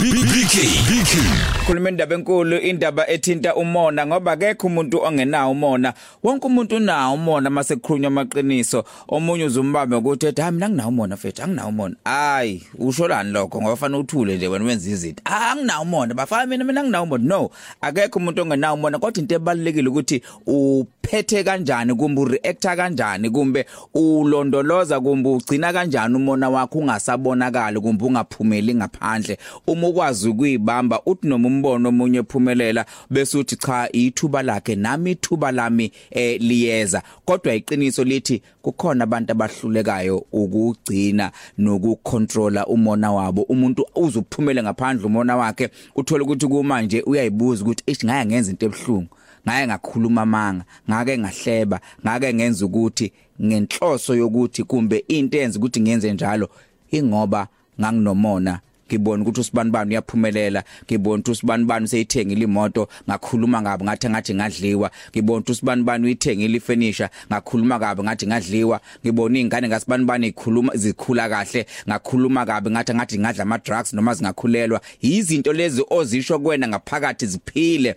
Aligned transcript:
Big, 0.00 0.12
big, 0.12 0.33
BK 0.54 0.62
BK 0.88 1.54
khuluma 1.66 1.88
indaba 1.88 2.14
enkulu 2.14 2.58
indaba 2.58 3.08
ethinta 3.08 3.54
umona 3.54 4.06
ngoba 4.06 4.32
akekho 4.32 4.66
umuntu 4.66 5.02
ongenawo 5.02 5.52
umona. 5.52 5.94
Wonke 6.22 6.46
umuntu 6.46 6.76
unawo 6.76 7.14
umona 7.14 7.50
mase 7.50 7.76
kukhulunywa 7.76 8.08
amaqiniso. 8.08 8.84
Omunye 9.08 9.44
uzumbambe 9.44 9.96
ukuthi 9.96 10.26
ethi 10.26 10.40
hayi 10.40 10.52
mina 10.52 10.68
nginawo 10.68 10.88
umona 10.88 11.14
mfethu 11.14 11.42
anginawo 11.42 11.68
umona. 11.68 11.96
Hayi 12.04 12.62
usholani 12.78 13.32
lokho? 13.32 13.60
Ngoba 13.60 13.76
fanele 13.76 14.00
uthule 14.00 14.36
nje 14.36 14.48
wena 14.48 14.64
wenza 14.64 14.90
izinto. 14.90 15.22
Anginawo 15.24 15.82
umona. 15.82 16.14
Bafana 16.14 16.46
mina 16.46 16.64
mina 16.64 16.84
nginawo 16.84 17.04
umona. 17.04 17.24
No 17.24 17.50
akekho 17.80 18.18
umuntu 18.18 18.42
ongenawo 18.42 18.74
umona 18.74 18.98
kodwa 18.98 19.20
into 19.20 19.34
ebalekile 19.34 19.88
ukuthi 19.88 20.22
uphethe 20.46 21.44
kanjani 21.44 21.94
kumbe 21.94 22.20
ureacta 22.20 22.76
kanjani 22.76 23.30
kumbe 23.30 23.66
ulondoloza 23.94 25.00
kumbe 25.00 25.28
ugcina 25.28 25.72
kanjani 25.72 26.16
umona 26.16 26.50
wakho 26.50 26.78
ungasabonakali 26.78 27.80
kumbe 27.80 28.04
ungaphumeli 28.04 28.74
ngaphandle. 28.74 29.38
Uma 29.66 29.88
ukwazi 29.88 30.28
ukuyibamba 30.44 31.00
uthi 31.06 31.28
noma 31.28 31.48
umbono 31.48 31.88
omunye 31.88 32.18
ephumelela 32.18 32.84
bese 33.10 33.38
uthi 33.38 33.56
cha 33.56 33.88
ithuba 33.92 34.42
lakhe 34.42 34.76
nami 34.76 35.10
ithuba 35.10 35.52
lami 35.52 35.92
eh 36.10 36.40
liyeza. 36.40 37.02
Kodwa 37.24 37.54
iqiniso 37.54 38.04
lithi 38.04 38.42
kukhona 38.62 39.04
abantu 39.04 39.32
abahlulekayo 39.32 40.26
ukugcina 40.32 41.32
nokucontrola 41.58 42.66
umona 42.66 43.12
wabo. 43.12 43.42
Umuntu 43.42 43.86
uzuphumele 43.94 44.62
ngaphandle 44.62 45.06
umona 45.06 45.36
wakhe 45.36 45.68
uthola 45.96 46.24
ukuthi 46.24 46.46
kumanje 46.46 47.02
uyayibuza 47.02 47.62
ukuthi 47.62 47.82
ish 47.86 48.04
ngaya 48.04 48.26
ngenza 48.26 48.50
into 48.50 48.66
ebhlungu 48.66 49.08
ngaye 49.46 49.66
ngakhuluma 49.66 50.22
amanga 50.22 50.64
ngake 50.90 51.18
ngahleba 51.18 51.80
ngake 52.04 52.34
ngenza 52.34 52.66
ukuthi 52.66 53.12
ngenhloso 53.42 54.14
yokuthi 54.14 54.64
kumbe 54.64 55.04
into 55.08 55.38
enza 55.38 55.58
ukuthi 55.58 55.80
ngenze 55.80 56.12
njalo. 56.12 56.48
Ingoba 56.90 57.48
nganginomona 57.80 58.60
ngibona 58.94 59.22
ukuthi 59.22 59.40
usibanibani 59.40 59.90
uyaphumelela 59.90 60.64
ngibona 60.84 61.20
ukuthi 61.20 61.30
usibanibani 61.30 61.84
useyithengile 61.84 62.44
imoto 62.44 62.88
ngakhuluma 63.08 63.62
ngabe 63.62 63.84
ngathi 63.84 64.10
ngathi 64.10 64.34
ngadliwa 64.34 64.90
ngibona 65.10 65.38
ukuthi 65.38 65.52
usibanibani 65.52 66.04
uyithengile 66.04 66.56
ifurniture 66.56 67.08
ngakhuluma 67.30 67.78
kabe 67.78 68.02
ngathi 68.02 68.26
ngadliwa 68.26 68.80
ngibona 69.04 69.38
izingane 69.54 69.68
ngasibanibani 69.68 70.26
ikhuluma 70.26 70.76
zikhula 70.76 71.28
kahle 71.28 71.66
ngakhuluma 71.88 72.46
kabe 72.46 72.70
ngathi 72.70 72.94
ngathi 72.94 73.18
ngadla 73.18 73.42
ama 73.42 73.58
drugs 73.58 73.92
noma 73.92 74.14
zingakhulelwa. 74.14 74.80
Izinto 75.00 75.52
lezi 75.52 75.84
ozisho 75.90 76.38
kwena 76.38 76.68
ngaphakathi 76.68 77.26
ziphile. 77.26 77.96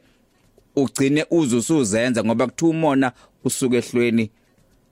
Ugcine 0.76 1.26
uzusuzenza 1.32 2.24
ngoba 2.24 2.48
kuthiwa 2.48 2.72
umona 2.72 3.12
usuke 3.44 3.78
ehlweni 3.78 4.30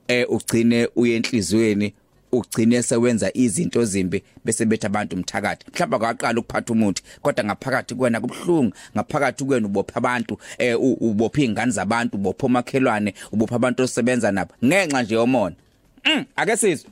eh 0.08 0.26
ugcine 0.30 0.88
uye 0.96 1.16
enhlizweni 1.16 1.94
ugcine 2.38 2.82
sewenza 2.82 3.30
izinto 3.34 3.84
zimbi 3.84 4.22
bese 4.44 4.64
bethi 4.64 4.86
abantu 4.86 5.16
umthakathi 5.16 5.66
mhlawumbe 5.72 5.96
akaqala 5.96 6.40
ukuphatha 6.40 6.72
umuthi 6.72 7.02
kodwa 7.22 7.44
ngaphakathi 7.44 7.94
kwena 7.94 8.20
kubhlungu 8.20 8.72
ngaphakathi 8.94 9.44
kwena 9.44 9.66
ubopha 9.66 9.96
abantu 9.96 10.38
eh 10.58 10.76
ubopha 10.80 11.40
izingane 11.56 11.72
zabantu 11.72 12.16
ubopha 12.16 12.46
omakhelwane 12.46 13.14
ubopha 13.32 13.56
abantu 13.56 13.82
osebenza 13.82 14.32
nabo. 14.32 14.54
Ngenxa 14.64 15.02
nje 15.02 15.14
yomona. 15.14 15.56
Mm 16.04 16.24
ake 16.36 16.56
sizwe. 16.56 16.90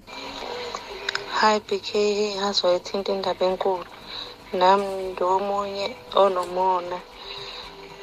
Hi 1.41 1.61
BK 1.61 1.91
ngazwayithinta 2.39 3.13
indaba 3.13 3.47
enkulu. 3.47 3.85
Nami 4.53 5.13
ndomunye 5.13 5.97
onomona. 6.15 6.99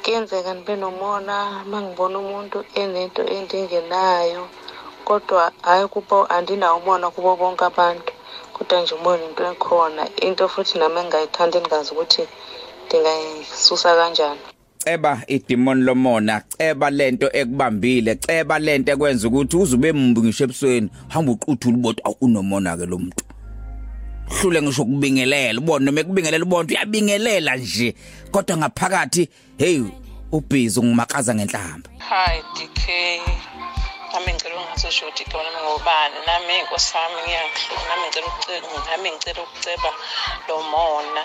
Kuyenzeka 0.02 0.54
nibe 0.54 0.76
nomona 0.76 1.64
mangibona 1.64 2.18
umuntu 2.18 2.64
enento 2.74 3.22
endingenayo. 3.24 4.48
Kodwa 5.04 5.52
hayi 5.62 5.88
kubo 5.88 6.26
andinawo 6.26 6.78
umona 6.78 7.10
kubo 7.10 7.36
bonke 7.36 7.64
abantu. 7.64 8.12
Kodwa 8.52 8.82
nje 8.82 8.94
umona 8.94 9.24
into 9.24 9.44
ekhona 9.44 10.08
into 10.22 10.48
futhi 10.48 10.78
nami 10.78 11.00
engingayithanda 11.00 11.58
engazi 11.58 11.92
ukuthi 11.92 12.22
ndingayisusa 12.86 13.96
kanjani. 13.96 14.40
Ceba 14.78 15.22
idemon 15.26 15.84
lomona 15.84 16.42
ceba 16.58 16.90
lento 16.90 17.30
ekubambile 17.32 18.16
ceba 18.16 18.58
lento 18.58 18.92
ekwenza 18.92 19.28
ukuthi 19.28 19.56
uzube 19.56 19.92
mumbi 19.92 20.20
ngisho 20.20 20.44
ebusweni. 20.44 20.90
Hamba 21.08 21.32
uquthula 21.32 21.76
ubona 21.76 22.04
awu 22.04 22.16
unomona 22.20 22.76
ke 22.76 22.86
lo 22.86 22.98
muntu 22.98 23.24
hlule 24.32 24.62
ngisho 24.62 24.84
kubingelela 24.84 25.60
ubone 25.60 25.84
noma 25.84 26.00
ekubingelela 26.00 26.44
ubona 26.44 26.68
uyabingelela 26.68 27.56
nje. 27.56 27.94
Kodwa 28.30 28.56
ngaphakathi 28.56 29.28
hey 29.58 29.82
ubhizi 30.32 30.82
ngimakaza 30.82 31.34
ngenhlamba 31.34 31.90
Hi 31.98 32.42
DK. 32.54 32.82
Nami 34.22 34.34
ngicela 34.34 34.56
ungaseshoti 34.56 35.24
ke 35.24 35.36
nami 35.36 35.58
ngobani? 35.66 36.14
Nami 36.26 36.58
inkosi 36.58 36.94
yami 36.96 37.22
ngiyangihlupha 37.22 37.88
nami 37.88 38.06
ngicela 38.06 38.26
ukucela 38.26 38.66
nami 38.90 39.10
ngicela 39.10 39.42
ukuceba 39.42 39.90
lo 40.48 40.62
mona. 40.62 41.22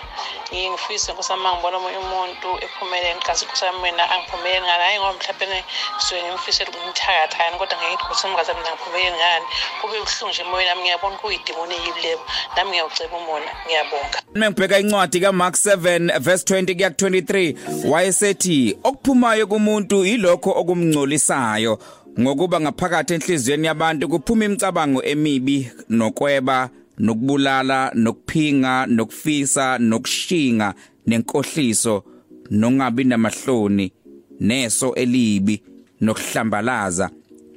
Ngingifisa 0.50 1.12
inkosi 1.12 1.32
yami 1.32 1.48
ngibona 1.48 1.76
omunye 1.78 1.98
umuntu 1.98 2.48
ephumelele 2.64 3.14
ngiqase 3.14 3.44
inkosi 3.44 3.64
yami 3.64 3.78
mina 3.82 4.10
angiphumeleli 4.10 4.66
ngani? 4.66 4.82
Hayi 4.82 4.98
ngoba 4.98 5.12
mhlawumbe 5.12 5.64
suke 5.98 6.22
ngimfisela 6.22 6.70
ukumthakathani 6.70 7.58
kodwa 7.58 7.78
ngeke 7.78 7.92
inkosi 7.92 8.26
yami 8.26 8.34
ngaze 8.36 8.54
mina 8.54 8.70
ngiphumeleli 8.70 9.16
ngani? 9.16 9.46
Kube 9.80 9.98
buhlungu 9.98 10.28
nje 10.30 10.42
emoyeni 10.42 10.68
nami 10.68 10.82
ngiyabona 10.82 11.16
kuyidimoni 11.16 11.74
eyilebo 11.74 12.24
nami 12.56 12.70
ngiyawuceba 12.70 13.16
umona 13.16 13.50
ngiyabonga. 13.66 14.18
Mengibheka 14.34 14.78
incwadi 14.78 15.20
kaMark 15.20 15.54
7 15.54 16.18
verse 16.18 16.44
20 16.44 16.74
kuya 16.74 16.88
23 16.88 17.90
wayesethi 17.90 18.78
okuphumayo 18.84 19.46
kumuntu 19.46 20.04
yilokho 20.04 20.50
okumngcolisayo. 20.50 21.78
Ngokuba 22.20 22.60
ngaphakathi 22.60 23.14
enhliziyweni 23.14 23.66
yabantu 23.66 24.08
kuphuma 24.08 24.44
imicabango 24.44 25.02
emibi 25.02 25.70
nokweba 25.88 26.70
nokubulala 26.98 27.92
nokuphinga 27.94 28.86
nokufisa 28.86 29.78
nokushinga 29.78 30.74
nenkohliso 31.06 32.04
nongabi 32.50 33.04
namahloni 33.04 33.92
neso 34.40 34.94
elibi 34.94 35.62
nokuhlambalaza 36.00 37.10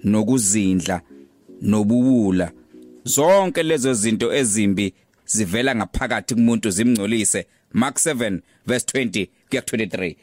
nokuzindla 0.03 1.01
nobuwula. 1.61 2.51
Zonke 3.03 3.63
lezo 3.63 3.93
zinto 3.93 4.33
ezimbi 4.33 4.93
zivela 5.25 5.75
ngaphakathi 5.75 6.35
kumuntu 6.35 6.69
zimngcolise. 6.69 7.45
Mark 7.73 7.97
7 7.97 8.39
verse 8.65 8.85
20 8.85 9.27
kuya 9.49 9.61
23 9.61 10.15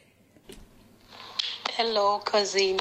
Hello 1.77 2.19
cousin. 2.31 2.77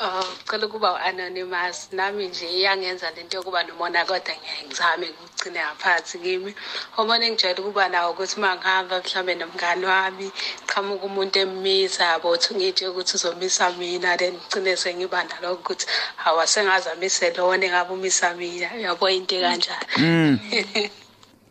Uh 0.00 0.24
cela 0.48 0.66
ukuba 0.66 0.96
anonymous 1.04 1.92
nami 1.92 2.28
nje 2.28 2.48
iyangenza 2.48 3.10
lento 3.10 3.36
yokuba 3.36 3.60
nomona 3.68 4.00
kodwa 4.08 4.32
ngiyaye 4.36 4.62
ngizame 4.64 5.06
ukugcina 5.12 5.60
ngaphansi 5.66 6.16
kimi. 6.24 6.52
Umona 6.96 7.24
engijwayele 7.28 7.60
ukuba 7.60 7.84
nawo 7.92 8.08
ukuthi 8.12 8.36
mangihamba 8.40 8.96
mhlambe 9.04 9.34
nomngane 9.36 9.84
wami 9.92 10.26
qhamuka 10.70 11.04
umuntu 11.04 11.36
emisa 11.44 12.04
yabo 12.16 12.28
ngitshe 12.56 12.88
ukuthi 12.88 13.12
uzomisa 13.16 13.64
mina 13.78 14.16
then 14.16 14.34
ngcine 14.40 14.72
sengiba 14.82 15.20
nalokho 15.28 15.60
ukuthi 15.60 15.86
awasengazamise 16.26 17.26
lona 17.36 17.64
engabe 17.66 17.92
umisa 17.92 18.32
mina 18.40 18.68
yabo 18.84 19.04
into 19.16 19.36
kanjalo. 19.44 19.84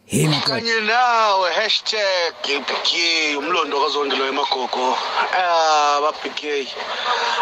hey 0.09 0.27
mkhulu 0.27 0.41
kanye 0.41 0.81
nawe 0.81 1.53
hashtag. 1.53 2.33
BK 2.41 2.89
umlondo 3.37 3.81
kazondelo 3.81 4.25
emagogo 4.25 4.97
ah 5.37 6.01
ba 6.01 6.11
BK 6.11 6.67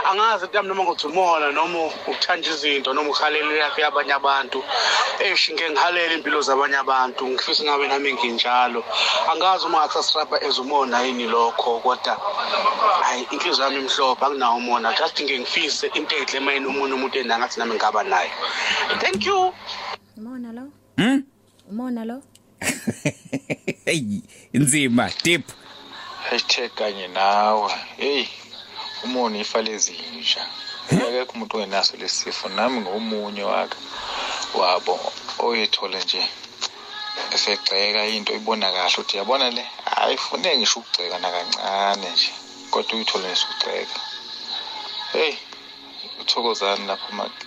angazi 0.04 0.46
ukuthi 0.46 0.68
noma 0.68 0.84
ngothi 0.84 1.08
umona 1.08 1.52
noma 1.52 1.86
ukuthanda 1.86 2.50
izinto 2.50 2.94
noma 2.94 3.10
uhalela 3.10 3.54
yakhe 3.54 3.82
yabanye 3.82 4.14
abantu. 4.14 4.64
Eshi 5.20 5.54
ngeke 5.54 5.72
ngihalela 5.72 6.14
impilo 6.14 6.42
zabanye 6.42 6.76
abantu. 6.76 7.28
Ngifisa 7.28 7.64
ngabe 7.64 7.88
nami 7.88 8.14
nginjalo. 8.14 8.84
Angazi 9.32 9.66
uma 9.66 9.78
ngakusasrapa 9.80 10.44
ezumona 10.44 11.02
yini 11.02 11.28
lokho 11.28 11.80
kodwa 11.80 12.20
hayi 13.02 13.28
inhliziyo 13.32 13.64
yami 13.64 13.78
imhlophe 13.78 14.26
anginawo 14.26 14.58
umona 14.58 14.94
just 14.94 15.16
ngeke 15.22 15.40
ngifise 15.40 15.88
into 15.96 16.16
enhle 16.18 16.40
mayini 16.40 16.66
umuntu 16.66 16.96
umuntu 16.96 17.18
enangathi 17.20 17.60
nami 17.60 17.76
ngaba 17.76 18.04
naye. 18.04 18.32
Thank 19.00 19.26
you. 19.26 19.54
Umona 20.18 20.52
lo? 20.52 20.64
hm 20.98 21.24
Umona 21.72 22.06
lo? 22.06 22.22
hey 23.86 24.22
inzima 24.54 25.12
deep 25.24 25.46
hashtag 26.30 26.72
kanye 26.76 27.08
nawe. 27.08 27.72
Hey 27.98 28.26
umona 29.04 29.38
ifa 29.40 29.62
lezinja 29.62 30.44
akekho 30.92 31.32
umuntu 31.34 31.54
ongenaso 31.56 31.94
lesifo 32.02 32.46
nami 32.50 32.78
ngomunye 32.82 33.44
wakhe 33.52 33.78
wabo 34.60 34.94
oyithola 35.46 36.00
nje 36.04 36.22
esegceka 37.36 38.02
into 38.16 38.32
ibona 38.40 38.68
kahle 38.76 38.96
ukuthi 38.98 39.18
yabona 39.20 39.48
le 39.58 39.64
ayifuneki 40.02 40.58
ngisho 40.58 40.80
ukugceka 40.80 41.18
nakancane 41.20 42.08
nje 42.14 42.32
kodwa 42.72 42.94
uyithole 42.96 43.28
nesugceka 43.30 44.00
hey 45.14 45.34
uthokozani 46.22 46.88
lapho 46.90 47.10
maki 47.18 47.46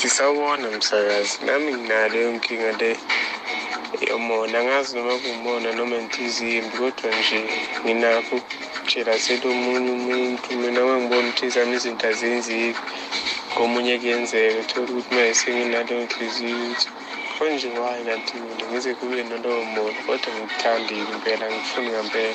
ngithi 0.00 0.16
sawubona 0.16 0.70
msakazi. 0.70 1.38
Nami 1.46 1.72
nginalo 1.72 2.30
inkinga 2.30 2.72
le 2.80 2.96
yomona. 4.08 4.58
Angazi 4.58 4.96
noma 4.96 5.18
kuwumona 5.18 5.72
noma 5.72 5.96
inhliziyo 5.96 6.58
embi 6.58 6.76
kodwa 6.76 7.10
nje 7.20 7.40
nginakho 7.84 8.36
ukujelasela 8.36 9.46
omunye 9.52 9.90
umuntu. 9.98 10.48
Mina 10.56 10.80
ngangibona 10.84 11.28
ukuthi 11.28 11.48
zami 11.54 11.76
izinto 11.76 12.06
azenzeki 12.08 12.80
komunye 13.54 13.98
kuyenzeka. 14.00 14.60
Uthole 14.60 14.88
ukuthi 14.88 15.12
uma 15.12 15.34
senginaleyo 15.34 16.02
nhliziyo 16.04 16.56
ukuthi 16.56 16.88
ngifuna 17.20 17.50
nje 17.52 17.68
wayi 17.68 18.04
kanti 18.08 18.32
mina? 18.40 18.64
Ngize 18.72 18.94
kube 18.94 19.22
nolowo 19.28 19.64
muntu 19.74 20.00
kodwa 20.06 20.32
ngikuthandile 20.32 21.10
impela 21.12 21.44
ngifuni 21.52 21.88
ngampela 21.92 22.34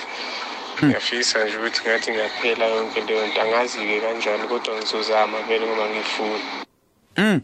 ngiyafisa 0.83 1.37
nje 1.43 1.57
ukuthi 1.57 1.81
ngathi 1.85 2.09
ngaphela 2.11 2.65
yonke 2.73 3.01
leyo 3.07 3.25
nto. 3.27 3.41
Angazi-ke 3.41 3.97
kanjani 4.03 4.45
kodwa 4.47 4.71
ngizozama 4.77 5.37
vele 5.47 5.65
ngoba 5.65 5.85
ngifuna. 5.89 6.45
Mm. 7.17 7.41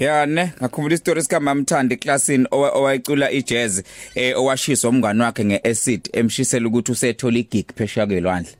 Ya 0.00 0.26
ne 0.26 0.52
ngakhumbula 0.60 0.94
isitori 0.94 1.22
sika 1.22 1.40
Mamthandi 1.40 1.94
eclassini 1.94 2.46
owayicula 2.50 3.30
ijazz 3.30 3.80
eh 4.14 4.38
owashiswa 4.38 4.90
umngane 4.90 5.22
wakhe 5.22 5.44
ngeacid 5.44 6.08
emshisela 6.12 6.68
ukuthi 6.68 6.92
usethola 6.92 7.38
igig 7.38 7.66
phesheya 7.74 8.06
kwelwandle 8.06 8.52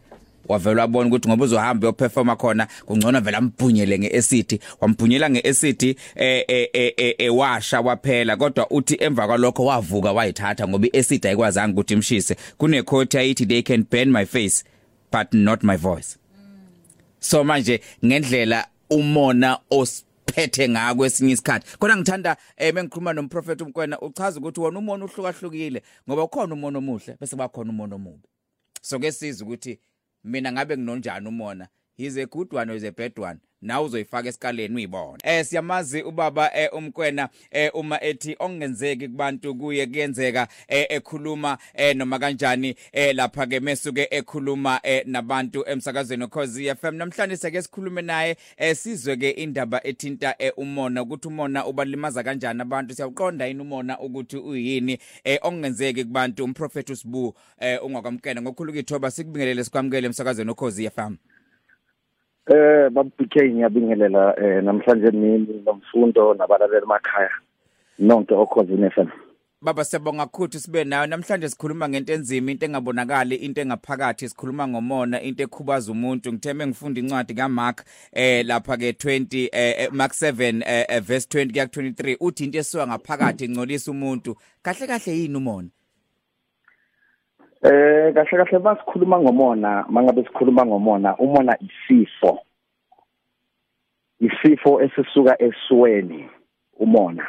wavela 0.48 0.82
wabona 0.82 1.08
ukuthi 1.08 1.28
ngoba 1.28 1.44
uzohamba 1.44 1.86
uyoperforma 1.86 2.36
khona 2.36 2.68
kungcono 2.86 3.20
vela 3.20 3.38
ambhunyele 3.38 3.98
ngeacid. 3.98 4.60
Wambhunyela 4.80 5.30
ngeacid 5.30 5.96
eh 6.16 6.44
eh 6.48 7.14
ewasha 7.18 7.80
waphela 7.80 8.36
kodwa 8.36 8.70
uthi 8.70 8.96
emva 9.00 9.26
kwalokho 9.26 9.64
wavuka 9.64 10.12
wayithatha 10.12 10.68
ngoba 10.68 10.88
iacid 10.92 11.26
ayikwazanga 11.26 11.72
ukuthi 11.72 11.94
imshise. 11.94 12.36
Kune 12.58 12.82
quote 12.82 13.18
ayithi 13.18 13.46
they 13.46 13.62
can 13.62 13.86
burn 13.90 14.10
my 14.10 14.26
face 14.26 14.64
but 15.12 15.32
not 15.34 15.62
my 15.62 15.76
voice. 15.76 16.18
So 17.20 17.44
manje 17.44 17.80
ngendlela 18.04 18.66
umona 18.90 19.58
os 19.70 20.04
phethe 20.32 20.68
ngako 20.68 21.06
esinye 21.06 21.32
isikhathi. 21.32 21.78
Kodwa 21.78 21.96
ngithanda 21.96 22.36
eh 22.56 22.74
mengikhuluma 22.74 23.12
nomprofeti 23.12 23.64
umkwena 23.64 24.00
uchaza 24.00 24.40
ukuthi 24.40 24.60
wona 24.60 24.78
umono 24.78 25.04
uhlukahlukile 25.04 25.82
ngoba 26.08 26.22
ukhona 26.22 26.54
umono 26.54 26.78
omuhle 26.78 27.16
bese 27.20 27.36
bakhona 27.36 27.70
umono 27.70 27.96
omubi. 27.96 28.28
So 28.82 28.98
ke 28.98 29.12
siza 29.12 29.44
ukuthi 29.44 29.80
mina 30.24 30.52
ngabe 30.52 30.76
nginonjani 30.76 31.28
umona 31.28 31.68
he's 31.96 32.16
a 32.16 32.26
good 32.26 32.52
one 32.52 32.70
or 32.70 32.74
is 32.74 32.84
a 32.84 32.92
bad 32.92 33.18
one? 33.18 33.40
Nawe 33.62 33.86
uzoyifaka 33.86 34.28
esikaleni 34.28 34.76
uyibona 34.76 35.18
eh 35.22 35.46
siyamazi 35.46 36.02
ubaba 36.02 36.54
eh 36.54 36.74
umkwena 36.74 37.28
eh 37.50 37.70
uma 37.74 38.04
ethi 38.04 38.36
ongenzeki 38.38 39.08
kubantu 39.08 39.54
kuye 39.54 39.86
kuyenzeka 39.86 40.48
eh 40.68 40.86
ekhuluma 40.88 41.58
eh 41.74 41.96
noma 41.96 42.18
kanjani 42.18 42.74
eh 42.92 43.14
lapha 43.14 43.46
ke 43.46 43.60
mesuke 43.60 44.08
ekhuluma 44.10 44.80
eh 44.82 45.02
nabantu 45.06 45.64
emsakazweni 45.68 46.26
cause 46.26 46.74
FM 46.74 46.94
namhlanje 46.94 47.36
seke 47.36 47.62
sikhulume 47.62 48.02
naye 48.02 48.36
eh 48.56 48.76
sizwe 48.76 49.16
ke 49.16 49.30
indaba 49.30 49.86
ethinta 49.86 50.34
eh 50.38 50.52
umona 50.56 51.02
ukuthi 51.02 51.28
umona 51.28 51.66
ubalimaza 51.66 52.22
kanjani 52.22 52.62
abantu. 52.62 52.94
Siyawuqonda 52.94 53.46
yini 53.46 53.60
umona 53.62 53.98
ukuthi 53.98 54.36
uyini 54.36 54.98
eh 55.24 55.38
ongenzeki 55.42 56.04
kubantu? 56.04 56.44
Umprofeti 56.44 56.92
usibu 56.92 57.34
eh 57.60 57.84
ungakwamkela 57.84 58.42
ngokukhulu 58.42 58.72
kithoba 58.72 59.10
sikubingelele 59.10 59.64
sikwamkele 59.64 60.06
emsakazweni 60.06 60.54
cause 60.54 60.90
FM 60.90 61.16
Eh 62.50 62.90
baba 62.90 63.10
BK 63.18 63.34
ngiyabingelela 63.36 64.34
eh 64.42 64.62
namhlanje 64.64 65.10
nini 65.10 65.62
nomfundo 65.66 66.34
nabalaleli 66.34 66.82
emakhaya 66.82 67.30
nonke 67.98 68.34
okhosini 68.34 68.90
FM 68.90 69.08
Baba 69.62 69.84
siyabonga 69.84 70.26
kakhulu 70.26 70.58
sibe 70.58 70.84
nayo 70.84 71.06
namhlanje 71.06 71.48
sikhuluma 71.48 71.88
ngento 71.88 72.12
enzima 72.12 72.50
into 72.50 72.66
engabonakali 72.66 73.34
into 73.36 73.60
engaphakathi. 73.60 74.28
Sikhuluma 74.28 74.68
ngomona 74.68 75.22
into 75.22 75.42
ekhubaza 75.42 75.92
umuntu. 75.92 76.32
Ngitheme 76.32 76.66
ngifunda 76.66 77.00
incwadi 77.00 77.34
kaMark 77.34 77.84
eh 78.12 78.46
lapha 78.46 78.76
ke 78.76 78.90
20 78.90 79.48
eh 79.52 79.88
Mark 79.92 80.12
7 80.12 80.62
eh 80.66 81.00
verse 81.00 81.28
20 81.30 81.52
kuya 81.52 81.64
23 81.64 82.16
uthi 82.20 82.44
into 82.44 82.58
esuka 82.58 82.86
ngaphakathi 82.86 83.44
ingcolisa 83.44 83.90
umuntu. 83.90 84.36
Kahle 84.62 84.86
kahle 84.86 85.18
yini 85.18 85.36
umona? 85.36 85.68
Eh 87.62 88.14
kahle 88.14 88.44
kahle 88.44 88.58
basikhuluma 88.58 89.20
ngomona 89.20 89.84
mangabe 89.88 90.24
sikhuluma 90.24 90.66
ngomona 90.66 91.16
umona 91.16 91.56
isifo. 91.60 92.38
Isifo 94.20 94.80
esisuka 94.80 95.42
esweni 95.42 96.30
umona. 96.78 97.26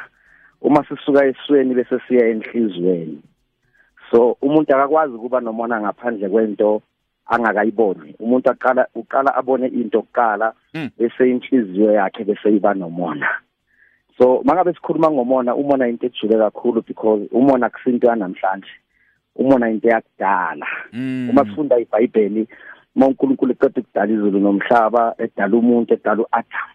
Uma 0.60 0.84
sisuka 0.88 1.26
esweni 1.26 1.74
bese 1.74 1.98
siya 2.08 2.28
enhlizweni. 2.28 3.22
So 4.10 4.36
umuntu 4.42 4.74
akakwazi 4.74 5.18
kuba 5.18 5.40
nomona 5.40 5.80
ngaphandle 5.80 6.28
kwento 6.28 6.82
angakayiboni. 7.26 8.14
Umuntu 8.18 8.50
aqala 8.50 8.86
uqala 8.94 9.34
abone 9.34 9.66
into 9.66 10.02
kuqala 10.02 10.54
bese 10.98 11.30
inhliziyo 11.30 11.92
yakhe 11.92 12.24
bese 12.24 12.56
iba 12.56 12.74
nomona. 12.74 13.28
So 14.18 14.42
mangabe 14.44 14.72
sikhuluma 14.72 15.10
ngomona 15.10 15.54
umona 15.54 15.88
into 15.88 16.06
ejule 16.06 16.38
kakhulu 16.38 16.82
because 16.86 17.28
umona 17.32 17.70
kusinto 17.70 18.06
yanamhlanje. 18.06 18.72
Umona 19.36 19.70
into 19.70 19.88
yakudala. 19.88 20.66
Uma 21.30 21.44
sifunda 21.44 21.78
iBhayibheli 21.78 22.48
uma 22.96 23.06
uNkulunkulu 23.06 23.52
eqeda 23.52 23.80
ukudala 23.80 24.12
izulu 24.12 24.38
nomhlaba 24.40 25.14
edala 25.18 25.56
umuntu 25.56 25.94
edala 25.94 26.22
uAdam. 26.22 26.68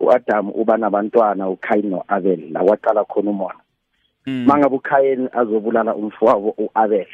uAdam 0.00 0.50
uba 0.54 0.76
nabantwana 0.76 1.48
uKayin 1.48 1.90
noAbel 1.90 2.52
la 2.52 2.60
kwaqala 2.60 3.04
khona 3.04 3.30
umona. 3.30 3.60
Mangabe 4.26 4.76
uKayin 4.76 5.28
azobulala 5.32 5.94
umfowabo 5.94 6.54
uAbel 6.58 7.06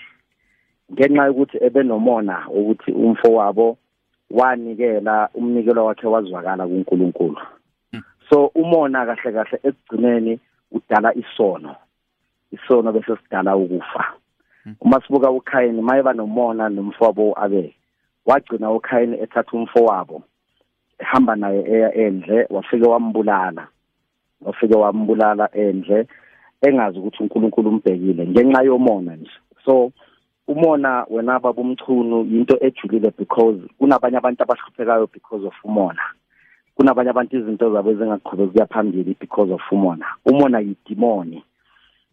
ngenxa 0.93 1.27
yokuthi 1.27 1.57
ebenomona 1.67 2.49
ukuthi 2.49 2.91
umfowabo 2.93 3.77
wanikela 4.31 5.29
umnikelo 5.35 5.85
wakhe 5.85 6.07
wazwakala 6.07 6.67
kuNkulunkulu. 6.67 7.41
So 8.31 8.47
umona 8.55 9.07
kahle 9.07 9.33
kahle 9.33 9.59
ekugcineni 9.63 10.39
udala 10.73 11.15
isono. 11.15 11.77
Isono 12.53 12.93
bese 12.93 13.17
sidala 13.17 13.57
ukufa. 13.57 14.20
Uma 14.81 15.01
sibuka 15.07 15.31
uKhayini 15.31 15.83
mayeba 15.83 16.13
nomona 16.13 16.69
nomfowabo 16.69 17.31
uAbel 17.31 17.73
wagcina 18.27 18.71
uKhayini 18.71 19.21
ethatha 19.21 19.53
umfowabo 19.53 20.23
ehamba 20.99 21.37
naye 21.37 21.65
eya 21.67 21.95
endle 21.95 22.47
wafike 22.51 22.87
wambulala 22.87 23.67
wafike 24.41 24.75
wambulala 24.75 25.49
endle 25.53 26.07
engazi 26.63 26.99
ukuthi 26.99 27.23
uNkulunkulu 27.23 27.69
umbhekile 27.71 28.27
ngenxa 28.27 28.63
yomona 28.63 29.17
nje. 29.17 29.31
So 29.65 29.93
umona 30.49 31.07
wena 31.11 31.39
baba 31.39 31.63
umchunu 31.63 32.21
into 32.21 32.57
ejulile 32.61 33.11
because 33.19 33.61
kunabanye 33.79 34.17
abantu 34.17 34.43
abahluphekayo 34.43 35.07
because 35.13 35.47
of 35.47 35.55
umona. 35.65 36.03
Kunabanye 36.77 37.11
abantu 37.11 37.37
izinto 37.37 37.73
zabo 37.73 37.91
ezingaqhubeki 37.91 38.53
kuya 38.53 38.67
phambili 38.67 39.17
because 39.21 39.53
of 39.53 39.73
umona. 39.73 40.07
Umona 40.27 40.61
yidimoni. 40.61 41.45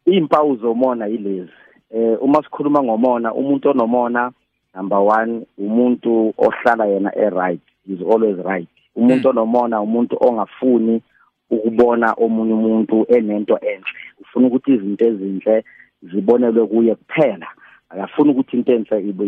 Impawu 0.05 0.55
zomona 0.55 1.07
yilezi. 1.07 1.51
Eh 1.91 2.17
uma 2.21 2.43
sikhuluma 2.43 2.83
ngomona 2.83 3.33
umuntu 3.33 3.69
onomona 3.69 4.31
number 4.75 4.97
1 4.97 5.41
umuntu 5.57 6.33
ohlala 6.37 6.85
yena 6.85 7.11
e 7.15 7.29
right 7.29 7.61
is 7.87 8.01
always 8.01 8.37
right. 8.45 8.69
Umuntu 8.95 9.29
onomona 9.29 9.81
umuntu 9.81 10.17
ongafuni 10.19 11.01
ukubona 11.49 12.13
omunye 12.13 12.53
umuntu 12.53 13.05
enento 13.09 13.59
enhle. 13.61 13.99
Ufuna 14.21 14.47
ukuthi 14.47 14.71
izinto 14.73 15.05
ezinhle 15.05 15.63
zibonelwe 16.01 16.67
kuye 16.67 16.95
kuphela. 16.95 17.47
Akafuni 17.89 18.31
ukuthi 18.31 18.57
into 18.57 18.73
enhle 18.73 18.97
ibe 19.09 19.25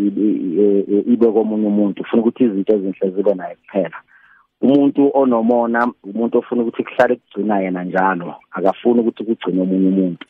ibe 1.14 1.28
komunye 1.32 1.68
umuntu 1.68 2.02
ufuna 2.02 2.22
ukuthi 2.22 2.44
izinto 2.44 2.74
ezinhle 2.74 3.10
zibe 3.10 3.34
naye 3.34 3.56
kuphela. 3.56 3.98
Umuntu 4.62 5.12
onomona 5.14 5.88
umuntu 6.04 6.38
ofuna 6.38 6.62
ukuthi 6.62 6.84
kuhlale 6.84 7.16
kugcina 7.16 7.60
yena 7.60 7.84
njalo 7.84 8.36
akafuni 8.52 9.00
ukuthi 9.00 9.24
kugcine 9.24 9.62
omunye 9.62 9.88
umuntu. 9.88 10.26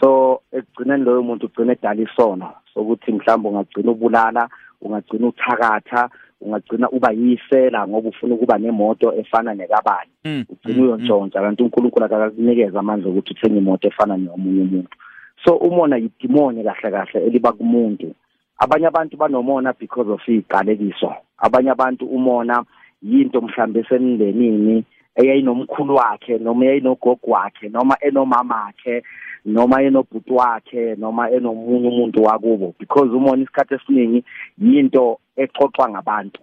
So 0.00 0.40
ekugcineni 0.52 1.04
loyo 1.04 1.22
muntu 1.22 1.46
ugcina 1.46 1.72
edala 1.72 2.02
isono 2.02 2.52
sokuthi 2.74 3.12
mhlawumbe 3.12 3.48
ungagcina 3.48 3.90
ubulala 3.90 4.48
ungagcina 4.80 5.26
uthakatha 5.28 6.10
ungagcina 6.40 6.90
uba 6.90 7.10
yisela 7.12 7.88
ngoba 7.88 8.08
ufuna 8.08 8.34
ukuba 8.34 8.58
nemoto 8.58 9.14
efana 9.14 9.54
nekabani. 9.54 10.10
Ugcina 10.48 10.82
uyontshontsha 10.82 11.40
kanti 11.40 11.62
uNkulunkulu 11.62 12.04
akakunikeza 12.04 12.80
amandla 12.80 13.10
ukuthi 13.10 13.32
uthenge 13.32 13.58
imoto 13.58 13.88
efana 13.88 14.16
neyomunye 14.16 14.62
umuntu. 14.62 14.96
So 15.44 15.56
umona 15.56 15.96
yidimoni 15.96 16.64
kahle 16.64 16.90
kahle 16.90 17.26
eliba 17.26 17.52
kumuntu. 17.52 18.14
Abanye 18.58 18.86
abantu 18.86 19.16
banomona 19.16 19.72
because 19.72 20.10
of 20.10 20.28
iqalekiso 20.28 21.14
abanye 21.38 21.70
abantu 21.70 22.06
umona 22.06 22.64
yinto 23.02 23.40
mhlambe 23.40 23.80
esemndenini 23.80 24.84
eyayinomkhulu 25.16 25.94
wakhe 25.94 26.38
noma 26.38 26.64
eyayinogogo 26.64 27.30
wakhe 27.30 27.68
noma 27.68 27.96
enomama 28.00 28.54
wakhe 28.64 29.02
noma 29.44 29.82
enobhuti 29.82 30.32
wakhe 30.32 30.96
noma 30.96 31.30
enomunye 31.30 31.88
umuntu 31.88 32.22
wakubo. 32.22 32.74
Because 32.78 33.10
umona 33.10 33.42
isikhathi 33.42 33.74
esiningi 33.74 34.24
yinto 34.58 35.18
exoxwa 35.36 35.88
ngabantu. 35.88 36.40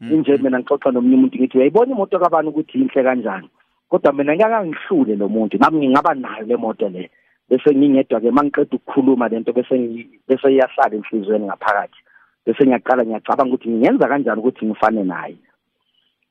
Inje 0.00 0.36
mina 0.36 0.58
ngixoxa 0.58 0.90
nomunye 0.90 1.14
umuntu 1.16 1.38
ngithi 1.38 1.56
uyayibona 1.56 1.92
imoto 1.92 2.18
kabani 2.18 2.48
ukuthi 2.48 2.78
inhle 2.78 3.02
kanjani? 3.02 3.48
Kodwa 3.88 4.12
mina 4.12 4.34
ngiyaka 4.34 4.66
ngihlule 4.66 5.16
lo 5.16 5.28
muntu 5.28 5.58
nami 5.58 5.78
ngingaba 5.78 6.14
nayo 6.14 6.46
le 6.46 6.56
moto 6.56 6.88
le. 6.88 7.10
Bese 7.48 7.74
ngingedwa 7.74 8.20
ke 8.20 8.30
mangiqeda 8.30 8.76
ukukhuluma 8.76 9.28
lento 9.28 9.52
bese 9.52 9.74
bese 10.28 10.48
iyahlala 10.48 10.96
enhlizweni 10.96 11.46
ngaphakathi. 11.46 11.98
Bese 12.46 12.64
ngiyaqala 12.64 13.04
ngiyacabanga 13.04 13.54
ukuthi 13.54 13.68
ngingenza 13.68 14.08
kanjani 14.08 14.40
ukuthi 14.40 14.66
ngifane 14.66 15.04
naye. 15.04 15.36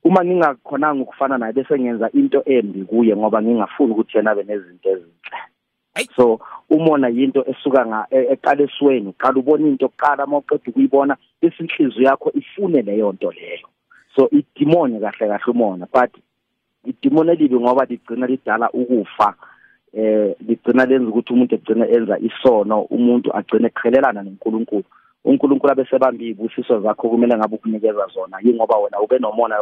Uma 0.04 0.26
ngingakhonanga 0.26 1.04
ukufana 1.04 1.38
naye 1.38 1.54
bese 1.54 1.80
ngenza 1.80 2.10
into 2.14 2.44
embi 2.46 2.84
kuye 2.84 3.16
ngoba 3.16 3.42
ngingafuni 3.42 3.92
ukuthi 3.92 4.18
yena 4.18 4.32
abe 4.32 4.44
nezinto 4.44 4.90
ezinhle. 4.90 5.40
So 6.16 6.40
umona 6.70 7.08
yinto 7.10 7.44
esuka 7.48 7.86
nga 7.86 8.08
eqala 8.10 8.64
esweni 8.64 9.10
uqala 9.10 9.40
ubona 9.40 9.68
into 9.68 9.86
oqala 9.86 10.26
mawuqeda 10.26 10.64
ukuyibona 10.68 11.18
bese 11.42 11.64
inhliziyo 11.64 12.04
yakho 12.08 12.32
ifune 12.34 12.82
leyo 12.82 13.12
nto 13.12 13.32
leyo. 13.32 13.68
So 14.16 14.30
idimoni 14.32 15.00
kahle 15.00 15.28
kahle 15.28 15.52
umona 15.52 15.88
but 15.94 16.12
idimoni 16.86 17.32
elibi 17.32 17.56
ngoba 17.56 17.86
ligcina 17.86 18.28
lidala 18.28 18.70
ukufa 18.72 19.36
eh 19.94 20.36
ligcina 20.48 20.86
lenza 20.86 21.10
ukuthi 21.10 21.34
umuntu 21.34 21.56
egcine 21.56 21.86
enza 21.86 22.20
isono 22.20 22.82
umuntu 22.82 23.36
agcine 23.36 23.68
eqhelelana 23.68 24.24
noNkulunkulu 24.24 24.84
uNkulunkulu 25.26 25.72
abesebamba 25.72 26.24
izibusiso 26.24 26.82
zakho 26.82 27.10
kumele 27.10 27.38
ngabe 27.38 27.56
ukunikeza 27.56 28.08
zona. 28.14 28.38
Yingoba 28.44 28.78
wena 28.78 29.00
ube 29.00 29.20
nomona 29.20 29.56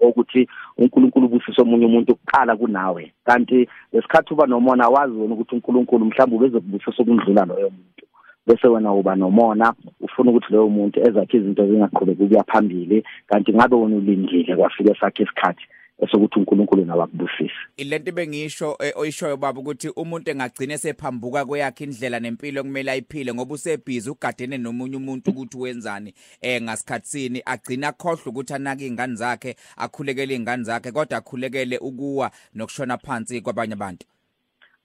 ukuthi 0.00 0.48
uNkulunkulu 0.78 1.26
ubusisa 1.26 1.62
omunye 1.62 1.86
umuntu 1.86 2.14
kuqala 2.14 2.56
kunawe? 2.56 3.12
Kanti 3.24 3.68
lesikhathi 3.92 4.34
uba 4.34 4.46
nomona 4.46 4.88
wazi 4.88 5.14
wena 5.14 5.34
ukuthi 5.34 5.54
uNkulunkulu 5.54 6.04
mhlawumbe 6.04 6.36
ubezokubusisa 6.36 7.02
okundlula 7.02 7.44
loyo 7.44 7.70
muntu. 7.70 8.04
Bese 8.46 8.68
wena 8.68 8.92
uba 8.92 9.16
nomona 9.16 9.74
ufuna 10.00 10.30
ukuthi 10.30 10.52
leyo 10.52 10.68
muntu 10.68 11.00
ezakhe 11.00 11.36
izinto 11.36 11.66
zingaqhubeki 11.66 12.22
ukuya 12.22 12.44
phambili. 12.44 13.04
Kanti 13.26 13.52
ngabe 13.52 13.76
wena 13.76 13.96
ulindile 13.96 14.56
kwafike 14.56 14.94
sakhe 15.00 15.22
isikhathi 15.22 15.66
esokuthi 16.02 16.38
uNkulunkulu 16.38 16.84
nawe 16.84 17.02
akubusise 17.04 17.52
ilento 17.76 18.12
bengisho 18.12 18.76
eh, 18.80 18.92
oyishoyo 18.96 19.36
baba 19.36 19.60
ukuthi 19.60 19.88
umuntu 19.88 20.30
engagcina 20.30 20.78
sephambuka 20.78 21.44
kweyakhe 21.44 21.84
indlela 21.84 22.20
nempilo 22.20 22.62
kumele 22.62 22.90
ayiphile 22.90 23.34
ngoba 23.34 23.54
usebhizi 23.54 24.10
ugadene 24.10 24.58
nomunye 24.58 24.96
umuntu 24.96 25.30
ukuthi 25.30 25.58
wenzani 25.58 26.14
eh 26.40 26.62
ngasikhatsini 26.62 27.42
agcina 27.46 27.92
khohlwa 27.92 28.26
ukuthi 28.26 28.54
anake 28.54 28.84
izingane 28.84 29.14
zakhe 29.14 29.56
akhulekele 29.76 30.34
izingane 30.34 30.62
zakhe 30.62 30.92
kodwa 30.92 31.18
akhulekele 31.18 31.78
ukuwa 31.78 32.30
nokushona 32.54 32.98
phansi 32.98 33.40
kwabanye 33.40 33.72
abantu. 33.72 34.06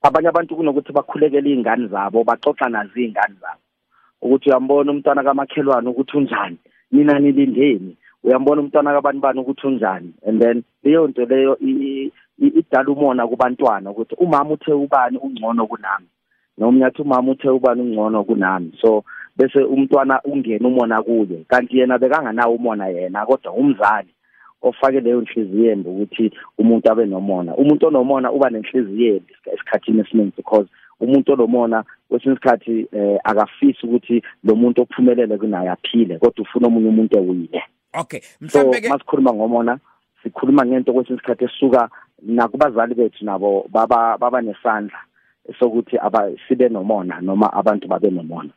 Abanye 0.02 0.28
abantu 0.28 0.56
kunokuthi 0.56 0.92
bakhulekele 0.92 1.50
izingane 1.50 1.86
zabo 1.88 2.24
baxoxa 2.24 2.68
nazi 2.68 3.02
izingane 3.02 3.34
zabo. 3.40 3.60
Ukuthi 4.22 4.48
uyambona 4.50 4.92
umntwana 4.92 5.22
kamakhelwane 5.22 5.88
ukuthi 5.88 6.16
unjani 6.16 6.58
mina 6.92 7.18
nilindeni. 7.18 7.96
Uyambona 8.24 8.60
umntwana 8.60 8.92
kabani 8.92 9.20
bani 9.20 9.40
ukuthi 9.40 9.66
unjani? 9.66 10.12
And 10.26 10.40
then 10.40 10.64
leyo 10.82 11.08
nto 11.08 11.24
leyo 11.24 11.58
idala 12.38 12.90
umona 12.90 13.26
kubantwana 13.26 13.90
ukuthi 13.90 14.14
umama 14.14 14.50
uthe 14.50 14.72
ubani 14.72 15.18
ungcono 15.18 15.66
kunami? 15.66 16.06
Noma 16.58 16.78
nyathi 16.78 17.02
umama 17.02 17.32
uthe 17.32 17.48
ubani 17.48 17.82
ungcono 17.82 18.24
kunami? 18.24 18.72
So 18.80 19.04
bese 19.36 19.58
umntwana 19.58 20.20
ungena 20.24 20.68
umona 20.68 21.02
kuye. 21.02 21.44
Kanti 21.48 21.78
yena 21.78 21.98
bekanganawo 21.98 22.54
umona 22.54 22.86
yena 22.88 23.26
kodwa 23.26 23.52
umzali 23.52 24.08
ofake 24.62 25.00
leyo 25.00 25.20
nhliziyo 25.20 25.72
embi 25.72 25.88
ukuthi 25.88 26.32
umuntu 26.58 26.90
abe 26.90 27.06
nomona. 27.06 27.54
Umuntu 27.56 27.86
onomona 27.86 28.32
uba 28.32 28.50
nenhliziyo 28.50 29.16
embi 29.16 29.32
esikhathini 29.52 30.00
esiningi 30.00 30.32
because 30.36 30.68
umuntu 31.00 31.32
olomona 31.32 31.84
kwesinye 32.08 32.34
isikhathi 32.34 32.86
eh 32.92 33.18
akafisi 33.24 33.86
ukuthi 33.86 34.22
lo 34.44 34.54
muntu 34.56 34.82
ophumelele 34.82 35.38
kunaye 35.38 35.68
aphile 35.70 36.18
kodwa 36.18 36.42
ufuna 36.42 36.66
omunye 36.66 36.88
umuntu 36.88 37.18
ewile. 37.18 37.62
Okay 37.94 38.20
mhlambe 38.40 38.80
ke 38.80 38.88
masikhuluma 38.88 39.32
ngomona 39.32 39.78
sikhuluma 40.22 40.66
ngento 40.66 40.92
kwesinye 40.92 41.16
isikhathi 41.18 41.44
esuka 41.44 41.88
nakubazali 42.22 42.94
bethu 42.94 43.24
nabo 43.24 43.66
baba 43.70 44.18
baba 44.18 44.40
nesandla 44.40 44.98
sokuthi 45.58 45.98
aba 45.98 46.30
sibe 46.48 46.68
nomona 46.68 47.20
noma 47.20 47.52
abantu 47.52 47.88
babe 47.88 48.10
nomona. 48.10 48.50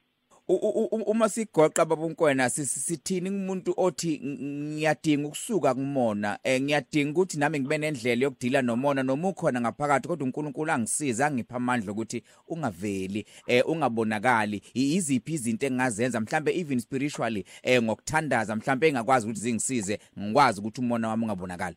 Uma 0.52 1.30
sigoqa 1.30 1.86
babunkwena 1.86 2.50
sithini 2.50 3.30
umuntu 3.30 3.74
othi 3.78 4.20
ngiyadinga 4.24 5.28
ukusuka 5.28 5.74
kumona? 5.74 6.40
Eh 6.44 6.62
ngiyadinga 6.62 7.12
ukuthi 7.12 7.40
nami 7.40 7.60
ngibe 7.60 7.78
nendlela 7.78 8.24
yokudila 8.24 8.62
nomona 8.62 9.04
noma 9.04 9.30
ukhona 9.30 9.62
ngaphakathi 9.62 10.08
kodwa 10.08 10.26
uNkulunkulu 10.26 10.72
angisiza 10.72 11.28
angipha 11.28 11.56
amandla 11.56 11.92
ukuthi 11.92 12.24
ungaveli 12.48 13.26
eh 13.48 13.64
ungabonakali. 13.68 14.62
Iziphi 14.74 15.34
izinto 15.34 15.66
engazenza 15.66 16.20
mhlambe 16.20 16.52
even 16.60 16.80
spiritually 16.80 17.46
eh 17.64 17.84
ngokuthandaza 17.84 18.56
mhlambe 18.56 18.88
engakwazi 18.88 19.28
ukuthi 19.28 19.40
zingisize 19.40 20.00
ngikwazi 20.20 20.60
ukuthi 20.60 20.82
umona 20.82 21.08
wami 21.08 21.24
ungabonakali. 21.24 21.76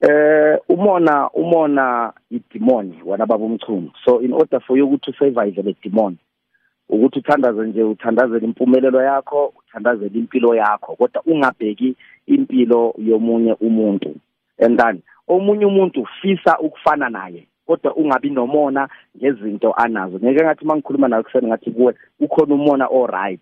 Eh 0.00 0.58
umona 0.68 1.30
umona 1.30 2.12
idemoni 2.30 3.02
wona 3.02 3.26
baba 3.26 3.44
umchumo 3.44 3.90
so 4.04 4.20
in 4.20 4.32
order 4.32 4.60
for 4.60 4.78
you 4.78 4.86
ukuthi 4.86 5.12
survive 5.18 5.62
le 5.62 5.76
demon 5.82 6.16
ukuthi 6.88 7.18
uthandaze 7.18 7.62
nje 7.66 7.82
uthandazele 7.82 8.46
impumelelo 8.46 9.02
yakho 9.02 9.52
uthandazele 9.58 10.18
impilo 10.18 10.54
yakho 10.54 10.96
kodwa 10.96 11.22
ungabheki 11.26 11.96
impilo 12.26 12.94
yomunye 12.98 13.52
umuntu. 13.52 14.14
And 14.58 14.78
then 14.78 15.02
omunye 15.28 15.66
umuntu 15.66 16.00
ufisa 16.02 16.58
ukufana 16.58 17.08
naye 17.08 17.46
kodwa 17.66 17.96
ungabi 17.96 18.30
nomona 18.30 18.88
ngezinto 19.16 19.72
anazo. 19.72 20.18
Ngeke 20.18 20.44
ngathi 20.44 20.64
mangikhuluma 20.64 21.08
nawe 21.08 21.22
kuseni 21.22 21.46
ngathi 21.46 21.70
kuwe 21.70 21.94
ukhona 22.20 22.54
umona 22.54 22.90
all 22.90 23.06
right 23.06 23.40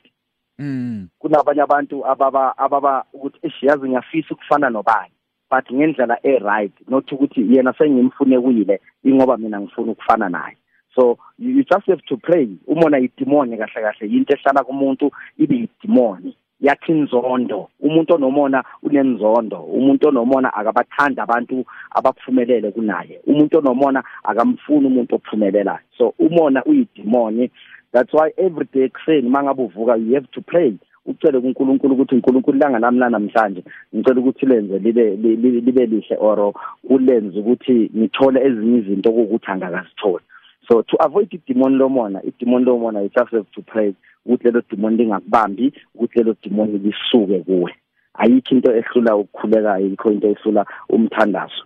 mm. 0.58 1.08
Kunabanye 1.18 1.62
abantu 1.62 2.06
ababa 2.06 2.58
ababa 2.58 3.04
ukuthi 3.12 3.38
eshiyazi 3.42 3.88
ngiyafisa 3.88 4.34
ukufana 4.34 4.70
nobani 4.70 5.12
but 5.50 5.72
ngendlela 5.72 6.18
e 6.22 6.38
right 6.38 6.72
not 6.88 7.12
ukuthi 7.12 7.56
yena 7.56 7.72
sengimfune 7.72 8.40
kuyile 8.40 8.80
ingoba 9.04 9.36
mina 9.36 9.60
ngifuna 9.60 9.92
ukufana 9.92 10.28
naye. 10.28 10.56
So 10.96 11.18
you, 11.38 11.50
you 11.50 11.64
just 11.64 11.86
have 11.86 12.02
to 12.08 12.16
pray 12.16 12.48
umona 12.66 12.98
idemoni 12.98 13.56
kahle 13.56 13.82
kahle. 13.82 14.06
Into 14.08 14.34
ehlala 14.34 14.64
kumuntu 14.64 15.10
ibe 15.38 15.56
idemoni 15.56 16.36
yakhe 16.60 16.92
inzondo 16.92 17.68
umuntu 17.80 18.14
onomona 18.14 18.64
unenzondo. 18.82 19.56
Umuntu 19.56 20.08
onomona 20.08 20.54
akabathanda 20.54 21.22
abantu 21.22 21.64
abaphumelele 21.90 22.70
kunaye. 22.70 23.20
Umuntu 23.26 23.58
onomona 23.58 24.02
akamfuni 24.24 24.86
umuntu 24.86 25.14
ophumelelayo 25.14 25.86
so 25.98 26.14
umona 26.18 26.64
uyidemoni 26.64 27.50
that's 27.92 28.12
why 28.12 28.30
every 28.36 28.66
day 28.72 28.88
kuseni 28.88 29.28
mangabe 29.28 29.62
uvuka 29.62 29.96
you 29.96 30.14
have 30.14 30.26
to 30.32 30.40
pray. 30.40 30.74
Ucele 31.06 31.40
kuNkulunkulu 31.40 31.94
ukuthi 31.94 32.14
uNkulunkulu 32.14 32.58
langa 32.58 32.78
nami 32.78 32.98
namhlanje 32.98 33.62
ngicela 33.94 34.20
ukuthi 34.20 34.46
lenze 34.46 34.78
libe 34.78 35.16
libe 35.16 35.86
lihle 35.86 36.16
or 36.18 36.52
ulenze 36.84 37.38
ukuthi 37.38 37.90
ngithole 37.96 38.40
ezinye 38.46 38.78
izinto 38.78 39.10
ukuthi 39.10 39.50
angakazitholi. 39.50 40.24
So 40.68 40.82
to 40.82 40.96
avoid 40.96 41.32
idemon 41.32 41.76
lomona 41.78 42.22
idemon 42.22 42.64
lomona 42.64 43.02
you 43.02 43.08
just 43.08 43.32
have 43.32 43.50
to 43.54 43.62
pray 43.62 43.94
ukuthi 44.26 44.44
lelo 44.44 44.62
demon 44.70 44.96
lingakubambi 44.96 45.72
ukuthi 45.94 46.18
lelo 46.18 46.36
demon 46.42 46.72
lisuke 46.82 47.40
kuwe. 47.40 47.74
Ayikho 48.14 48.54
into 48.54 48.72
ehlula 48.72 49.16
ukukhuleka 49.16 49.74
ayikho 49.74 50.10
into 50.12 50.28
ehlula 50.28 50.66
umthandazo. 50.88 51.64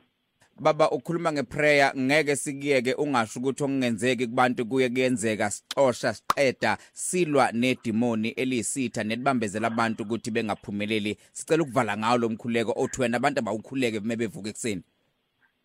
Baba 0.60 0.90
ukhuluma 0.90 1.32
ngeprayer 1.32 1.92
ngeke 1.98 2.36
sikiyeke 2.36 2.94
ungasho 2.94 3.40
ukuthi 3.40 3.64
okungenzeki 3.64 4.26
kubantu 4.26 4.66
kuye 4.66 4.88
kuyenzeka 4.88 5.50
sixosha 5.50 6.14
siqeda 6.14 6.78
silwa 6.92 7.52
nedemoni 7.52 8.28
eliyisitha 8.28 9.04
nelibambezela 9.04 9.66
abantu 9.66 10.02
ukuthi 10.02 10.30
bengaphumeleli. 10.30 11.16
Sicela 11.32 11.62
ukuvala 11.62 11.96
ngawo 11.96 12.18
lo 12.18 12.28
mkhuleko 12.28 12.74
othi 12.76 13.00
wena 13.00 13.16
abantu 13.16 13.38
abawukhuleke 13.38 14.00
mebevuka 14.00 14.48
ekseni 14.48 14.82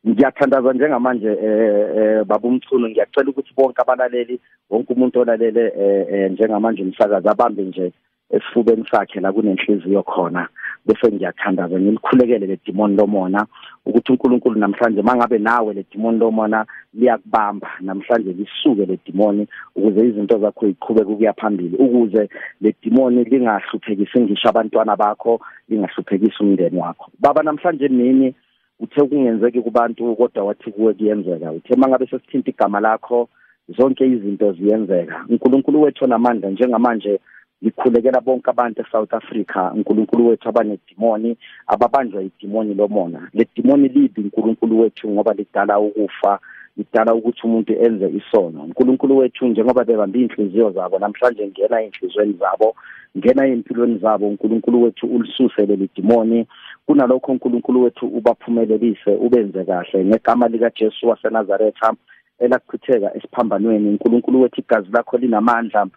ngiyathandaza 0.08 0.74
njengamanje 0.74 1.28
eh, 1.28 1.88
eh 1.98 2.24
baba 2.26 2.48
umchuno 2.48 2.90
ngiyacela 2.90 3.30
ukuthi 3.30 3.54
bonke 3.58 3.82
abalaleli 3.82 4.40
wonke 4.70 4.94
umuntu 4.94 5.20
olalele 5.20 5.74
eh, 5.80 6.06
eh 6.14 6.32
njengamanje 6.32 6.82
umsakazi 6.84 7.28
abambe 7.28 7.64
nje 7.64 7.92
esifubeni 8.30 8.86
sakhe 8.92 9.20
la 9.20 9.34
kunenhliziyo 9.34 10.04
khona. 10.04 10.48
Bese 10.86 11.12
ngiyathandaza 11.12 11.80
ngilikhulekele 11.80 12.46
le 12.48 12.60
demon 12.66 12.96
lomona 12.96 13.46
ukuthi 13.86 14.12
uNkulunkulu 14.12 14.60
namhlanje 14.60 15.02
mangabe 15.02 15.38
nawe 15.38 15.74
le 15.74 15.86
demon 15.92 16.20
lomona 16.20 16.66
liyakubamba 16.94 17.70
namhlanje 17.82 18.34
lisuke 18.34 18.86
le 18.86 19.00
demon 19.06 19.48
ukuze 19.76 20.08
izinto 20.08 20.40
zakho 20.40 20.68
ziqhubeke 20.68 21.12
ukuya 21.12 21.34
phambili 21.34 21.78
ukuze 21.78 22.30
le 22.62 22.76
demon 22.84 23.24
lingahluphekisi 23.24 24.20
ngisho 24.20 24.50
abantwana 24.50 24.96
bakho 24.96 25.40
lingahluphekisi 25.70 26.44
umndeni 26.44 26.80
wakho. 26.80 27.12
Baba 27.20 27.44
namhlanje 27.44 27.88
nini? 27.88 28.36
Uthe 28.80 29.02
kungenzeki 29.02 29.62
kubantu 29.62 30.16
kodwa 30.16 30.44
wathi 30.44 30.72
kuwe 30.72 30.94
kuyenzeka. 30.94 31.52
Uthe 31.52 31.76
mangabe 31.76 32.08
sesithinta 32.08 32.50
igama 32.50 32.80
lakho 32.80 33.30
zonke 33.78 34.06
izinto 34.08 34.54
ziyenzeka. 34.54 35.26
uNkulunkulu 35.30 35.82
wethu 35.82 36.08
namandla 36.08 36.50
njengamanje 36.50 37.20
likhulekela 37.62 38.22
bonke 38.22 38.50
abantu 38.50 38.82
eSouth 38.82 39.14
Africa. 39.14 39.72
uNkulunkulu 39.76 40.28
wethu 40.28 40.50
abanedimoni 40.50 41.38
ababanjwa 41.68 42.24
idimoni 42.24 42.74
lomona 42.74 43.30
le 43.34 43.48
dimoni 43.56 43.88
libi 43.88 44.22
uNkulunkulu 44.22 44.80
wethu 44.80 45.10
ngoba 45.10 45.34
lidala 45.34 45.80
ukufa 45.80 46.40
lidala 46.78 47.14
ukuthi 47.14 47.42
umuntu 47.44 47.74
enze 47.74 48.10
isono. 48.10 48.64
uNkulunkulu 48.64 49.18
wethu 49.18 49.48
njengoba 49.48 49.84
bebambe 49.84 50.20
inhliziyo 50.20 50.72
zabo 50.72 51.00
namhlanje 51.00 51.48
ngena 51.48 51.82
enhlizweni 51.82 52.34
zabo 52.34 52.76
ngena 53.18 53.48
empilweni 53.48 53.98
zabo 53.98 54.28
uNkulunkulu 54.28 54.82
wethu 54.82 55.08
ulisuse 55.08 55.66
leli 55.66 55.90
dimoni. 55.96 56.48
Kunalokho 56.88 57.32
uNkulunkulu 57.32 57.84
wethu 57.84 58.08
ubaphumelelise 58.08 59.12
ubenze 59.16 59.64
kahle. 59.66 60.06
Ngegama 60.06 60.48
lika 60.48 60.70
Jesu 60.70 61.08
waseNazaretha 61.08 61.94
elachitheka 62.40 63.16
esiphambanweni 63.16 63.90
uNkulunkulu 63.90 64.42
wethu 64.42 64.62
igazi 64.62 64.88
lakho 64.94 65.18
linamandla. 65.18 65.88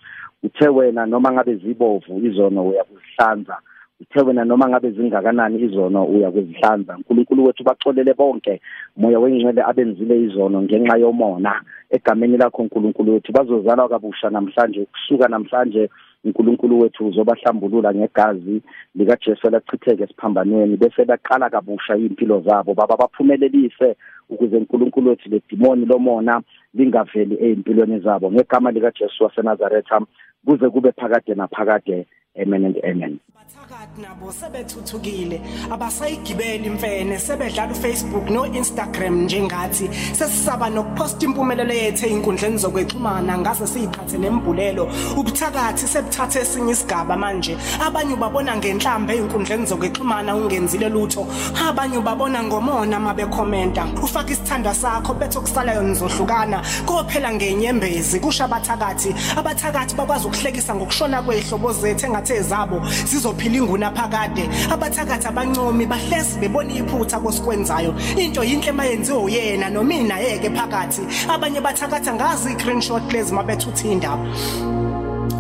Uthe 0.43 0.69
wena 0.69 1.07
noma 1.07 1.33
ngabe 1.33 1.55
zibovu 1.55 2.19
izono 2.27 2.69
uyakuzihlanza. 2.69 3.57
Uthe 4.01 4.21
wena 4.21 4.45
noma 4.45 4.69
ngabe 4.69 4.91
zingakanani 4.91 5.63
izono 5.63 6.05
uyakuzihlanza. 6.05 6.97
uNkulunkulu 6.97 7.45
wethu 7.45 7.65
baxolele 7.65 8.15
bonke. 8.15 8.61
Moya 8.97 9.19
wengcwele 9.19 9.63
abenzile 9.63 10.23
izono 10.23 10.63
ngenxa 10.63 10.97
yomona. 10.99 11.63
Egameni 11.91 12.37
lakho 12.37 12.63
uNkulunkulu 12.63 13.13
wethu 13.13 13.33
bazozalwa 13.33 13.89
kabusha 13.89 14.31
namhlanje 14.31 14.85
kusuka 14.85 15.29
namhlanje. 15.29 15.91
uNkulunkulu 16.25 16.81
wethu 16.81 17.07
uzobahlambulula 17.07 17.95
ngegazi 17.95 18.63
lika 18.95 19.17
Jesu 19.27 19.51
lachitheke 19.51 20.03
esiphambanweni 20.05 20.77
bese 20.77 21.05
baqala 21.05 21.51
kabusha 21.51 21.97
impilo 21.97 22.41
zabo. 22.41 22.75
Baba 22.75 22.97
baphumelelise 22.97 23.97
ukuze 24.29 24.57
uNkulunkulu 24.57 25.11
wethu 25.11 25.29
le 25.31 25.43
demoni 25.51 25.87
lomona 25.87 26.43
lingaveli 26.75 27.35
ezimpilweni 27.41 28.01
zabo. 28.01 28.33
Ngegama 28.33 28.71
lika 28.71 28.91
Jesu 28.91 29.25
waseNazaretha 29.25 30.01
kuze 30.45 30.69
kube 30.71 30.93
phakade 30.93 31.35
naphakade. 31.35 32.07
Amen 32.41 32.65
and 32.65 32.77
amen. 32.85 33.21
Bathakathi 33.35 34.03
nabo 34.03 34.33
sebethuthukile. 34.33 35.41
Abasayigibeli 35.71 36.67
imfene 36.67 37.19
sebedlala 37.19 37.73
uFacebook 37.73 38.31
noInstagram 38.31 39.25
njengathi 39.25 39.89
sesisaba 40.13 40.71
nokuposta 40.71 41.27
impumelelo 41.27 41.73
yethu 41.73 42.07
einkundleni 42.07 42.59
zokwexhumana 42.59 43.39
ngaze 43.39 43.67
siyiphathe 43.67 44.19
nembulelo. 44.19 44.89
Ubuthakathi 45.17 45.87
sebuthathe 45.87 46.41
esinye 46.41 46.73
isigaba 46.73 47.17
manje. 47.17 47.57
Abanye 47.81 48.17
babona 48.17 48.57
ngenhlambe 48.57 49.13
einkundleni 49.15 49.67
zokwexhumana 49.67 50.37
ungenzile 50.37 50.89
lutho. 50.89 51.27
Abanye 51.69 52.01
babona 52.01 52.43
ngomona 52.43 53.01
mabe 53.01 53.27
commenta 53.27 53.87
ufaka 54.03 54.33
isithandwa 54.33 54.75
sakho 54.75 55.15
bethu 55.15 55.41
kusalayo 55.41 55.83
nizohlukana 55.83 56.63
kophela 56.87 57.33
ngenyembezi 57.35 58.21
kusha 58.21 58.45
abathakathi. 58.45 59.15
Abathakathi 59.37 59.95
bakwazi 59.95 60.27
ukuhlekisa 60.27 60.75
ngokushona 60.75 61.23
kwehlobo 61.23 61.73
zethu 61.73 62.07
engathe 62.29 62.43
zabo 62.43 62.83
zizophila 63.07 63.57
inguna 63.57 63.91
phakade. 63.91 64.49
Abathakathi 64.71 65.29
abancomi 65.29 65.87
bahlezi 65.87 66.39
bebona 66.41 66.73
iphutha 66.73 67.21
kosikwenzayo 67.21 67.95
into 68.19 68.43
yinhle 68.43 68.73
mayenziwe 68.73 69.19
uyena 69.19 69.71
nomina 69.71 70.19
yeke 70.19 70.51
phakathi. 70.51 71.03
Abanye 71.29 71.61
bathakatha 71.61 72.15
ngazi 72.15 72.53
i-screenshot 72.53 73.13
lezi 73.13 73.33
mabethuthi 73.33 73.93
indaba 73.93 74.78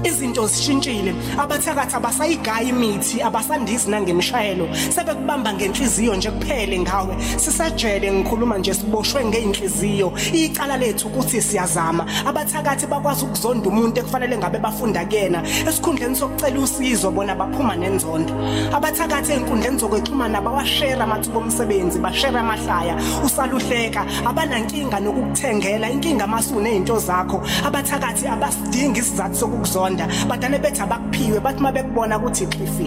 izinto 0.04 0.46
zishintshile. 0.46 1.14
Abathakathi 1.38 1.96
abasayigaya 1.96 2.62
imithi 2.62 3.22
abasandisi 3.22 3.90
nangemshayelo 3.90 4.68
sebekubamba 4.94 5.52
ngenhliziyo 5.52 6.14
nje 6.16 6.30
kuphele 6.30 6.78
ngawe. 6.78 7.16
Sisajele 7.36 8.12
ngikhuluma 8.12 8.58
nje 8.58 8.74
siboshwe 8.74 9.24
ngeinhliziyo 9.24 10.12
icala 10.32 10.76
lethu 10.76 11.08
ukuthi 11.08 11.42
siyazama. 11.42 12.06
Abathakathi 12.26 12.86
bakwazi 12.86 13.24
ukuzonda 13.24 13.68
umuntu 13.68 14.00
ekufanele 14.00 14.38
ngabe 14.38 14.58
bafunda 14.58 15.04
kuyena. 15.04 15.42
Esikhundleni 15.68 16.16
sokucela 16.16 16.60
usizo 16.60 17.10
bona 17.10 17.34
baphuma 17.34 17.76
nenzondo 17.76 18.32
abathakathi 18.72 19.32
einkundleni 19.32 19.78
zokwexhumana 19.78 20.40
bawashare 20.40 21.02
amathuba 21.02 21.38
omsebenzi 21.38 21.98
bashare 21.98 22.38
amahlaya. 22.38 22.96
Usaluhleka 23.24 24.06
abanankinga 24.26 25.00
nokukuthengela 25.00 25.90
inkinga 25.90 26.26
masune 26.26 26.70
izinto 26.70 26.98
zakho. 26.98 27.42
Abathakathi 27.64 28.26
abasidingi 28.26 29.00
isizathu 29.00 29.36
sokukuzona 29.36 29.88
ukuzonda 29.88 30.09
badane 30.28 30.59
bethi 30.59 30.80
abakuphiwe 30.83 31.40
bathi 31.40 31.62
mabekubona 31.62 32.18
ukuthi 32.18 32.45
ixhifi 32.45 32.87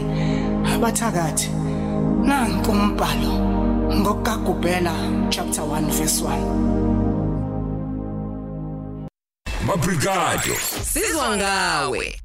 abathakathi 0.73 1.49
nanku 2.27 2.71
umbhalo 2.71 3.33
ngokugubhela 3.99 4.93
chapter 5.29 5.63
1 5.63 5.91
verse 5.91 6.23
1 6.23 6.71
Mabrigado. 9.67 10.55
Sizwa 10.83 11.37
ngawe. 11.37 12.15